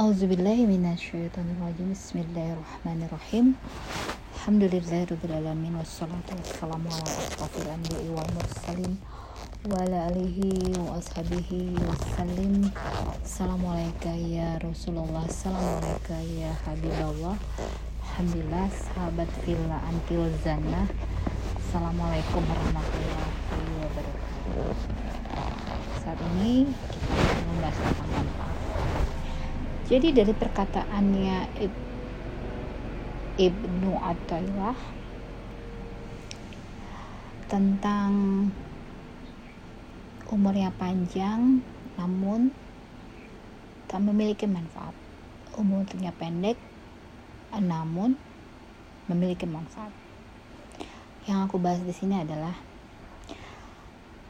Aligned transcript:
Auzubillahiminasyaitonirrajim 0.00 1.92
Bismillahirrahmanirrahim. 1.92 3.52
Alhamdulillahirrahmanirrahim 4.32 5.76
Wassalatu 5.76 6.40
wassalamu 6.40 6.88
ala 6.88 7.12
anbiya'i 7.68 8.08
wal 8.08 8.32
mursalin 8.32 8.96
Wa 9.68 9.76
ala 9.84 10.08
alihi 10.08 10.72
wa 10.80 10.96
ashabihi 10.96 11.76
wassalim. 11.84 12.72
Assalamualaikum 13.20 14.16
ya 14.24 14.56
Rasulullah. 14.64 15.28
Assalamualaikum 15.28 16.24
ya 16.32 16.56
Alhamdulillah 18.00 18.72
sahabat 18.72 19.28
villa 19.44 19.84
antil 19.84 20.24
Assalamualaikum 21.60 22.40
warahmatullahi 22.48 23.68
wabarakatuh. 23.84 24.72
Saat 26.00 26.16
ini 26.40 26.72
kita 26.88 27.44
membahas 27.52 27.76
tentang 27.84 28.39
jadi 29.90 30.22
dari 30.22 30.30
perkataannya 30.30 31.50
Ibnu 33.34 33.90
Athaillah 33.98 34.78
tentang 37.50 38.10
umurnya 40.30 40.70
panjang 40.78 41.58
namun 41.98 42.54
tak 43.90 43.98
memiliki 44.06 44.46
manfaat. 44.46 44.94
Umurnya 45.58 46.14
pendek 46.14 46.54
namun 47.58 48.14
memiliki 49.10 49.50
manfaat. 49.50 49.90
Yang 51.26 51.50
aku 51.50 51.58
bahas 51.58 51.82
di 51.82 51.90
sini 51.90 52.22
adalah 52.22 52.54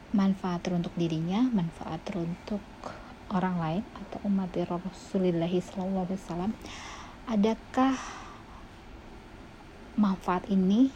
manfaat 0.09 0.65
untuk 0.73 0.97
dirinya, 0.97 1.45
manfaat 1.53 2.01
untuk 2.17 2.65
orang 3.31 3.55
lain 3.57 3.83
atau 3.95 4.19
umat 4.27 4.51
Rasulullah 4.51 5.47
SAW 5.47 6.51
adakah 7.31 7.95
manfaat 9.95 10.43
ini 10.51 10.91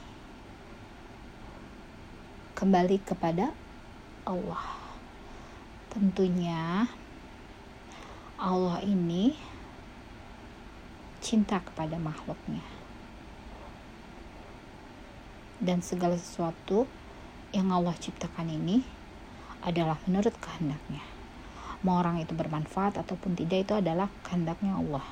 kembali 2.59 3.00
kepada 3.08 3.56
Allah? 4.28 4.67
Tentunya 5.95 6.91
Allah 8.36 8.83
ini 8.83 9.31
cinta 11.23 11.63
kepada 11.63 11.95
makhluknya 11.95 12.61
dan 15.63 15.80
segala 15.80 16.19
sesuatu 16.19 16.83
yang 17.56 17.72
Allah 17.72 17.95
ciptakan 17.95 18.52
ini 18.52 18.83
adalah 19.63 19.97
menurut 20.03 20.36
kehendaknya 20.44 21.14
mau 21.86 22.02
orang 22.02 22.17
itu 22.17 22.33
bermanfaat 22.33 22.97
ataupun 22.97 23.38
tidak 23.38 23.69
itu 23.69 23.73
adalah 23.78 24.09
kehendaknya 24.25 24.73
Allah. 24.73 25.05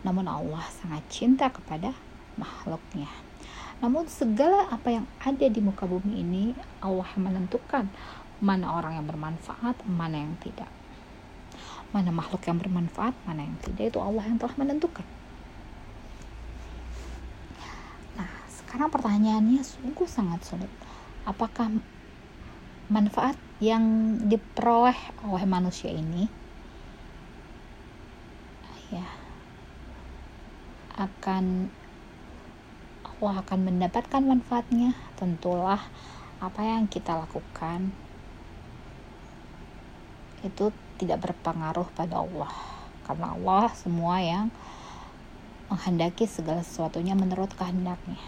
Namun 0.00 0.24
Allah 0.24 0.64
sangat 0.72 1.04
cinta 1.12 1.52
kepada 1.52 1.92
makhluknya. 2.40 3.12
Namun 3.84 4.08
segala 4.08 4.72
apa 4.72 4.88
yang 4.88 5.04
ada 5.20 5.44
di 5.44 5.60
muka 5.60 5.84
bumi 5.84 6.24
ini 6.24 6.44
Allah 6.80 7.12
menentukan 7.20 7.92
mana 8.40 8.72
orang 8.72 8.96
yang 8.96 9.04
bermanfaat 9.04 9.84
mana 9.84 10.16
yang 10.16 10.32
tidak. 10.40 10.72
Mana 11.92 12.08
makhluk 12.08 12.40
yang 12.48 12.56
bermanfaat 12.56 13.12
mana 13.28 13.44
yang 13.44 13.56
tidak 13.60 13.92
itu 13.92 13.98
Allah 14.00 14.24
yang 14.24 14.40
telah 14.40 14.56
menentukan. 14.56 15.04
Nah 18.16 18.32
sekarang 18.48 18.88
pertanyaannya 18.88 19.60
sungguh 19.60 20.08
sangat 20.08 20.40
sulit. 20.40 20.72
Apakah 21.28 21.68
manfaat 22.88 23.36
yang 23.56 24.16
diperoleh 24.28 25.24
oleh 25.24 25.44
manusia 25.48 25.88
ini 25.88 26.28
ya 28.92 29.08
akan 30.96 31.68
Allah 33.16 33.40
akan 33.40 33.60
mendapatkan 33.64 34.20
manfaatnya. 34.20 34.92
Tentulah 35.16 35.80
apa 36.36 36.60
yang 36.60 36.84
kita 36.84 37.16
lakukan 37.16 37.88
itu 40.44 40.68
tidak 41.00 41.24
berpengaruh 41.24 41.88
pada 41.96 42.20
Allah. 42.20 42.52
Karena 43.08 43.32
Allah 43.32 43.72
semua 43.72 44.20
yang 44.20 44.52
menghendaki 45.72 46.28
segala 46.28 46.60
sesuatunya 46.60 47.16
menurut 47.16 47.56
kehendaknya. 47.56 48.20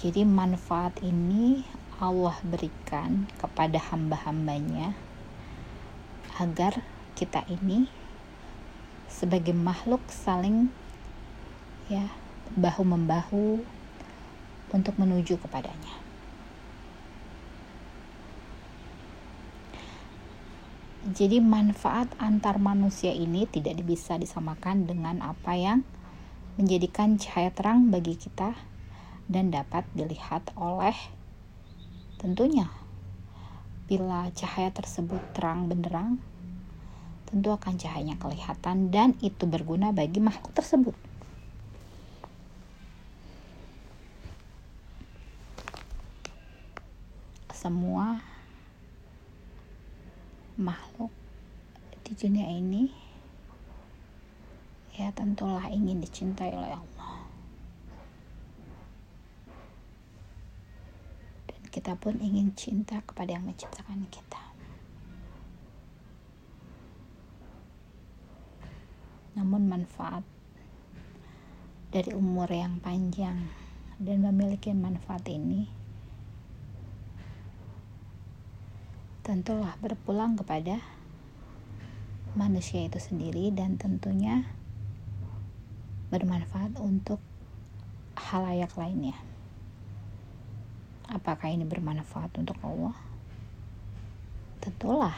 Jadi 0.00 0.24
manfaat 0.24 0.96
ini 1.04 1.60
Allah 2.00 2.32
berikan 2.40 3.28
kepada 3.36 3.76
hamba-hambanya 3.76 4.96
agar 6.40 6.80
kita 7.12 7.44
ini 7.52 7.84
sebagai 9.04 9.52
makhluk 9.52 10.00
saling 10.08 10.72
ya 11.92 12.08
bahu 12.56 12.88
membahu 12.88 13.60
untuk 14.72 14.96
menuju 14.96 15.36
kepadanya. 15.44 16.00
Jadi 21.10 21.36
manfaat 21.44 22.16
antar 22.16 22.56
manusia 22.56 23.12
ini 23.12 23.44
tidak 23.44 23.84
bisa 23.84 24.16
disamakan 24.16 24.88
dengan 24.88 25.20
apa 25.20 25.52
yang 25.52 25.84
menjadikan 26.56 27.20
cahaya 27.20 27.52
terang 27.52 27.92
bagi 27.92 28.16
kita 28.16 28.56
dan 29.28 29.52
dapat 29.52 29.84
dilihat 29.92 30.52
oleh 30.56 31.19
Tentunya, 32.20 32.68
bila 33.88 34.28
cahaya 34.36 34.68
tersebut 34.68 35.24
terang 35.32 35.72
benderang, 35.72 36.20
tentu 37.24 37.48
akan 37.48 37.80
cahayanya 37.80 38.20
kelihatan 38.20 38.92
dan 38.92 39.16
itu 39.24 39.48
berguna 39.48 39.88
bagi 39.88 40.20
makhluk 40.20 40.52
tersebut. 40.52 40.92
Semua 47.56 48.20
makhluk 50.60 51.08
di 52.04 52.12
dunia 52.12 52.52
ini 52.52 52.92
ya 54.92 55.08
tentulah 55.16 55.72
ingin 55.72 56.04
dicintai 56.04 56.52
oleh 56.52 56.76
Allah. 56.76 56.99
Kita 61.70 61.94
pun 61.94 62.18
ingin 62.18 62.50
cinta 62.58 62.98
kepada 63.06 63.38
yang 63.38 63.46
menciptakan 63.46 64.10
kita. 64.10 64.42
Namun 69.38 69.70
manfaat 69.70 70.26
dari 71.94 72.10
umur 72.10 72.50
yang 72.50 72.82
panjang 72.82 73.46
dan 74.02 74.18
memiliki 74.26 74.74
manfaat 74.74 75.22
ini 75.30 75.70
tentulah 79.22 79.78
berpulang 79.78 80.34
kepada 80.34 80.82
manusia 82.34 82.82
itu 82.82 82.98
sendiri 82.98 83.54
dan 83.54 83.78
tentunya 83.78 84.42
bermanfaat 86.10 86.74
untuk 86.82 87.22
halayak 88.18 88.74
lainnya 88.74 89.14
apakah 91.10 91.50
ini 91.50 91.66
bermanfaat 91.66 92.38
untuk 92.38 92.56
Allah? 92.62 92.94
Tentulah 94.62 95.16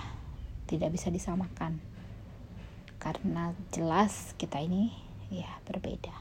tidak 0.65 0.97
bisa 0.97 1.13
disamakan. 1.13 1.79
Karena 2.97 3.53
jelas 3.75 4.33
kita 4.41 4.63
ini 4.63 4.89
ya 5.29 5.49
berbeda. 5.69 6.15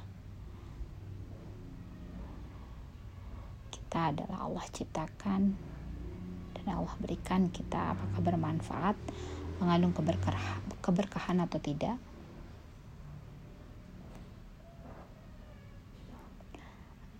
Kita 3.71 4.11
adalah 4.11 4.47
Allah 4.49 4.65
ciptakan 4.71 5.41
dan 6.57 6.65
Allah 6.67 6.95
berikan 6.99 7.47
kita 7.47 7.95
apakah 7.95 8.19
bermanfaat, 8.19 8.97
mengandung 9.63 9.95
keberkah, 9.95 10.59
keberkahan 10.83 11.39
atau 11.43 11.59
tidak. 11.61 11.95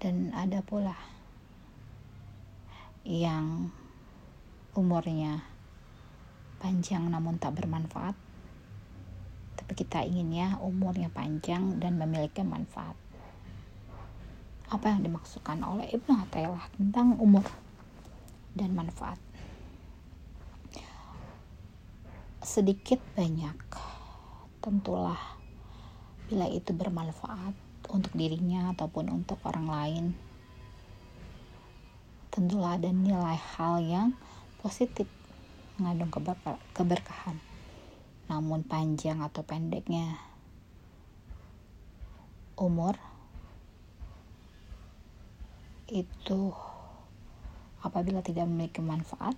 Dan 0.02 0.34
ada 0.34 0.66
pula 0.66 1.21
yang 3.02 3.74
umurnya 4.78 5.42
panjang 6.62 7.10
namun 7.10 7.42
tak 7.42 7.58
bermanfaat. 7.58 8.14
Tapi 9.58 9.74
kita 9.74 10.06
inginnya 10.06 10.62
umurnya 10.62 11.10
panjang 11.10 11.82
dan 11.82 11.98
memiliki 11.98 12.46
manfaat. 12.46 12.94
Apa 14.72 14.96
yang 14.96 15.04
dimaksudkan 15.04 15.60
oleh 15.66 15.90
Ibnu 15.92 16.14
Athaillah 16.14 16.70
tentang 16.78 17.18
umur 17.18 17.44
dan 18.54 18.72
manfaat? 18.78 19.20
Sedikit 22.42 23.02
banyak 23.18 23.58
tentulah 24.62 25.20
bila 26.30 26.48
itu 26.48 26.72
bermanfaat 26.72 27.54
untuk 27.92 28.14
dirinya 28.16 28.72
ataupun 28.72 29.12
untuk 29.12 29.42
orang 29.44 29.68
lain 29.68 30.06
tentulah 32.32 32.80
ada 32.80 32.88
nilai 32.88 33.36
hal 33.36 33.84
yang 33.84 34.16
positif 34.64 35.06
mengandung 35.76 36.10
keberkahan. 36.72 37.38
namun 38.32 38.64
panjang 38.64 39.20
atau 39.20 39.44
pendeknya 39.44 40.16
umur 42.56 42.96
itu 45.92 46.56
apabila 47.84 48.24
tidak 48.24 48.48
memiliki 48.48 48.80
manfaat 48.80 49.36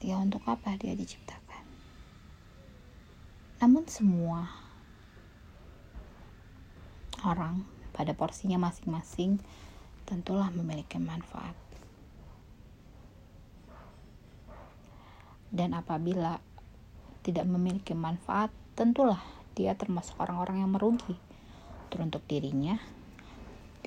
ya 0.00 0.16
untuk 0.16 0.40
apa 0.48 0.80
dia 0.80 0.96
diciptakan 0.96 1.64
namun 3.60 3.84
semua 3.84 4.48
orang 7.24 7.68
pada 7.92 8.16
porsinya 8.16 8.56
masing-masing 8.56 9.36
tentulah 10.04 10.52
memiliki 10.52 11.00
manfaat 11.00 11.56
dan 15.54 15.72
apabila 15.72 16.42
tidak 17.24 17.46
memiliki 17.46 17.96
manfaat 17.96 18.52
tentulah 18.74 19.22
dia 19.54 19.78
termasuk 19.78 20.18
orang-orang 20.18 20.66
yang 20.66 20.70
merugi 20.74 21.14
teruntuk 21.94 22.26
dirinya 22.26 22.74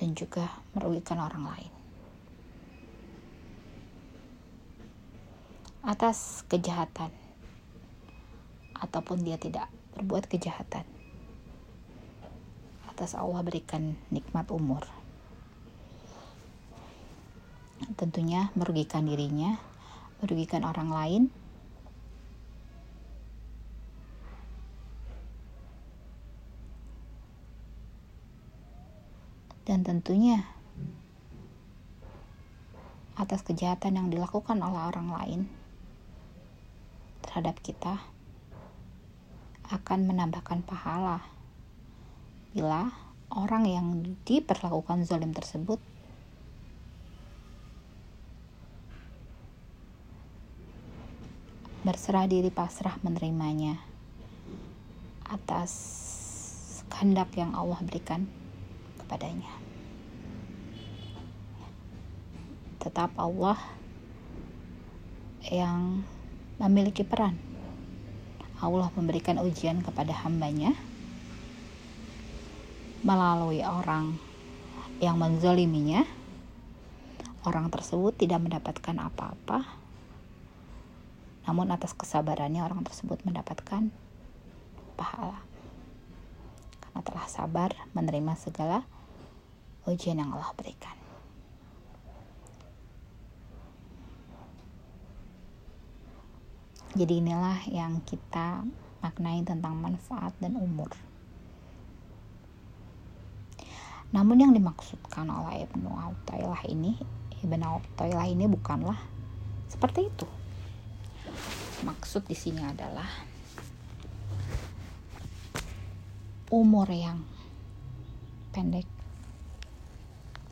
dan 0.00 0.16
juga 0.16 0.48
merugikan 0.72 1.20
orang 1.20 1.44
lain. 1.44 1.72
Atas 5.84 6.46
kejahatan 6.48 7.12
ataupun 8.78 9.20
dia 9.26 9.36
tidak 9.36 9.68
berbuat 9.98 10.24
kejahatan. 10.30 10.86
Atas 12.88 13.12
Allah 13.12 13.44
berikan 13.44 13.98
nikmat 14.08 14.48
umur. 14.48 14.97
Tentunya 17.98 18.50
merugikan 18.58 19.06
dirinya, 19.06 19.58
merugikan 20.22 20.62
orang 20.66 20.90
lain, 20.90 21.22
dan 29.68 29.84
tentunya 29.84 30.48
atas 33.18 33.44
kejahatan 33.44 34.00
yang 34.00 34.08
dilakukan 34.08 34.62
oleh 34.64 34.80
orang 34.88 35.08
lain 35.12 35.40
terhadap 37.20 37.60
kita 37.60 38.00
akan 39.68 40.08
menambahkan 40.08 40.64
pahala. 40.64 41.20
Bila 42.56 42.88
orang 43.28 43.68
yang 43.68 43.86
diperlakukan 44.24 45.04
zalim 45.04 45.36
tersebut 45.36 45.76
berserah 51.88 52.28
diri 52.28 52.52
pasrah 52.52 53.00
menerimanya 53.00 53.80
atas 55.24 55.72
kehendak 56.92 57.32
yang 57.32 57.56
Allah 57.56 57.80
berikan 57.80 58.28
kepadanya. 59.00 59.48
Tetap 62.76 63.08
Allah 63.16 63.56
yang 65.48 66.04
memiliki 66.60 67.08
peran. 67.08 67.40
Allah 68.60 68.92
memberikan 68.92 69.40
ujian 69.40 69.80
kepada 69.80 70.12
hambanya 70.28 70.76
melalui 73.00 73.64
orang 73.64 74.20
yang 75.00 75.16
menzoliminya. 75.16 76.04
Orang 77.48 77.72
tersebut 77.72 78.12
tidak 78.20 78.44
mendapatkan 78.44 78.92
apa-apa, 78.92 79.77
namun 81.48 81.72
atas 81.72 81.96
kesabarannya 81.96 82.60
orang 82.60 82.84
tersebut 82.84 83.24
mendapatkan 83.24 83.88
pahala 85.00 85.40
karena 86.84 87.00
telah 87.00 87.24
sabar 87.24 87.72
menerima 87.96 88.36
segala 88.36 88.84
ujian 89.88 90.20
yang 90.20 90.28
Allah 90.36 90.52
berikan. 90.52 90.92
Jadi 96.92 97.24
inilah 97.24 97.64
yang 97.72 98.04
kita 98.04 98.68
maknai 99.00 99.40
tentang 99.40 99.80
manfaat 99.80 100.36
dan 100.44 100.52
umur. 100.60 100.92
Namun 104.12 104.36
yang 104.36 104.52
dimaksudkan 104.52 105.28
oleh 105.32 105.64
Ibnu 105.64 105.88
Athaillah 105.96 106.64
ini, 106.68 106.96
Ibnu 107.40 107.64
Athaillah 107.64 108.28
ini 108.28 108.44
bukanlah 108.44 109.00
seperti 109.68 110.12
itu. 110.12 110.28
Maksud 111.78 112.26
di 112.26 112.34
sini 112.34 112.58
adalah 112.58 113.06
umur 116.50 116.90
yang 116.90 117.22
pendek 118.50 118.88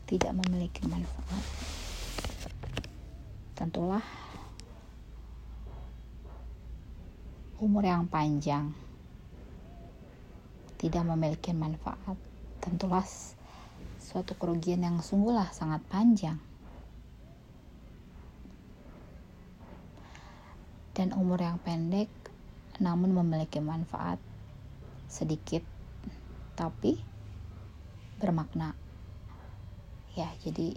tidak 0.07 0.31
memiliki 0.39 0.87
manfaat. 0.87 1.43
Tentulah 3.59 4.05
umur 7.59 7.83
yang 7.83 8.07
panjang 8.07 8.71
tidak 10.79 11.03
memiliki 11.03 11.51
manfaat. 11.51 12.15
Tentulah 12.63 13.03
suatu 13.97 14.31
kerugian 14.39 14.85
yang 14.85 15.03
sungguhlah 15.03 15.51
sangat 15.51 15.83
panjang 15.91 16.39
dan 20.97 21.13
umur 21.13 21.37
yang 21.37 21.61
pendek 21.61 22.09
namun 22.81 23.13
memiliki 23.13 23.61
manfaat 23.61 24.17
sedikit 25.05 25.61
tapi 26.57 26.97
bermakna. 28.17 28.73
Ya 30.17 30.33
jadi 30.41 30.73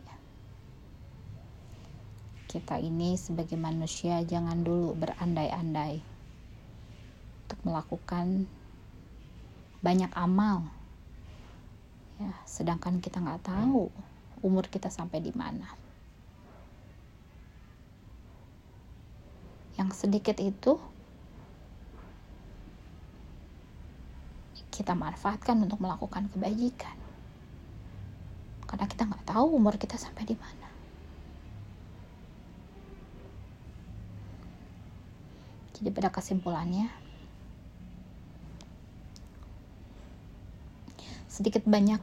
kita 2.52 2.76
ini 2.84 3.17
sebagai 3.17 3.56
manusia 3.56 4.20
jangan 4.20 4.61
dulu 4.61 4.93
berandai-andai 5.00 6.05
untuk 7.49 7.61
melakukan 7.64 8.44
banyak 9.81 10.12
amal. 10.12 10.69
Ya 12.20 12.37
sedangkan 12.44 13.00
kita 13.00 13.25
nggak 13.25 13.49
tahu 13.49 13.88
umur 14.44 14.69
kita 14.69 14.93
sampai 14.93 15.25
di 15.25 15.32
mana 15.32 15.80
yang 19.78 19.90
sedikit 19.94 20.38
itu 20.40 20.81
kita 24.71 24.97
manfaatkan 24.97 25.61
untuk 25.61 25.76
melakukan 25.83 26.33
kebajikan. 26.33 26.97
Karena 28.64 28.87
kita 28.88 29.04
nggak 29.04 29.28
tahu 29.28 29.61
umur 29.61 29.76
kita 29.76 30.00
sampai 30.00 30.25
di 30.25 30.37
mana. 30.38 30.68
Jadi 35.76 35.88
pada 35.92 36.09
kesimpulannya 36.09 36.88
sedikit 41.28 41.64
banyak 41.64 42.00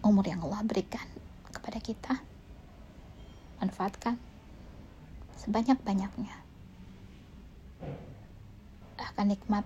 umur 0.00 0.24
yang 0.24 0.40
Allah 0.48 0.64
berikan 0.64 1.04
kepada 1.52 1.76
kita 1.76 2.24
manfaatkan 3.60 4.16
sebanyak-banyaknya 5.38 6.41
akan 9.12 9.28
nikmat 9.28 9.64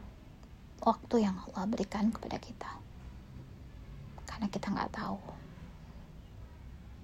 waktu 0.82 1.22
yang 1.22 1.38
Allah 1.38 1.70
berikan 1.70 2.10
kepada 2.10 2.36
kita 2.42 2.70
karena 4.26 4.50
kita 4.50 4.74
nggak 4.74 4.92
tahu 4.92 5.22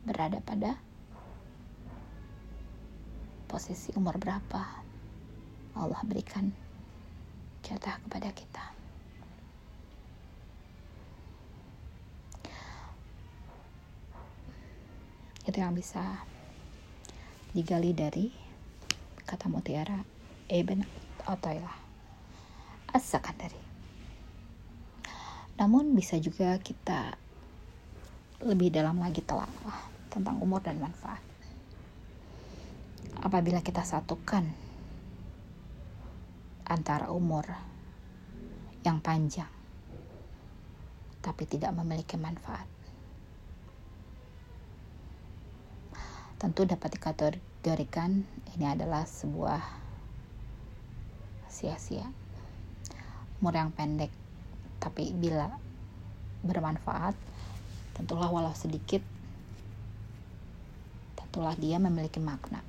berada 0.02 0.42
pada 0.42 0.75
posisi 3.46 3.94
umur 3.94 4.18
berapa 4.18 4.82
Allah 5.78 6.02
berikan 6.04 6.52
jatah 7.62 7.96
kepada 8.04 8.28
kita. 8.34 8.64
Itu 15.46 15.58
yang 15.58 15.72
bisa 15.75 16.22
digali 17.56 17.94
dari 17.96 18.28
kata 19.25 19.49
mutiara 19.49 20.04
Ibn 20.50 20.80
Athaillah 21.26 21.82
As-Sakandari. 22.92 23.61
Namun 25.56 25.96
bisa 25.96 26.20
juga 26.20 26.56
kita 26.61 27.16
lebih 28.44 28.72
dalam 28.72 29.00
lagi 29.00 29.25
telah 29.25 29.49
tentang 30.12 30.37
umur 30.44 30.61
dan 30.61 30.76
manfaat. 30.76 31.20
Apabila 33.22 33.64
kita 33.64 33.80
satukan 33.80 34.44
antara 36.68 37.08
umur 37.12 37.49
yang 38.82 38.99
panjang 38.99 39.50
tapi 41.22 41.46
tidak 41.46 41.70
memiliki 41.78 42.18
manfaat. 42.18 42.66
Tentu 46.42 46.66
dapat 46.66 46.99
dikategorikan 46.99 48.26
ini 48.58 48.66
adalah 48.66 49.06
sebuah 49.06 49.62
sia-sia 51.46 52.22
umur 53.42 53.58
yang 53.58 53.75
pendek 53.75 54.14
tapi 54.78 55.11
bila 55.11 55.50
bermanfaat 56.46 57.18
tentulah 57.99 58.30
walau 58.30 58.54
sedikit 58.54 59.02
tentulah 61.18 61.56
dia 61.56 61.80
memiliki 61.80 62.20
makna. 62.20 62.61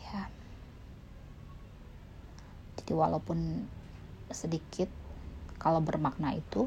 Ya. 0.00 0.26
Jadi 2.80 2.92
walaupun 2.96 3.68
sedikit 4.32 4.88
kalau 5.60 5.84
bermakna 5.84 6.32
itu 6.32 6.66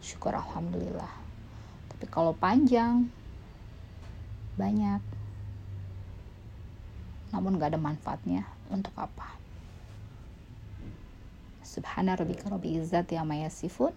syukur 0.00 0.32
alhamdulillah. 0.38 1.10
Tapi 1.92 2.06
kalau 2.06 2.32
panjang 2.32 3.10
banyak 4.54 5.19
namun 7.30 7.58
gak 7.58 7.74
ada 7.74 7.80
manfaatnya 7.80 8.46
untuk 8.70 8.94
apa? 8.98 9.38
Subhana 11.66 12.18
rabbika 12.18 12.50
rabbil 12.50 12.82
izzati 12.82 13.14
amma 13.14 13.38
yasifun. 13.46 13.94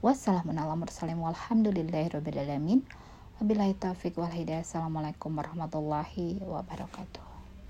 Wassalamun 0.00 0.56
ala 0.56 0.74
mursalin 0.74 1.20
walhamdulillahi 1.20 2.16
rabbil 2.16 2.40
alamin. 2.40 2.80
Wabillahi 3.36 3.76
taufiq 3.76 4.16
wal 4.16 4.32
hidayah. 4.32 4.64
Assalamualaikum 4.64 5.36
warahmatullahi 5.36 6.40
wabarakatuh 6.42 7.31